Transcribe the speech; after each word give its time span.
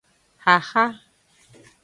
Xaxa. 0.45 0.85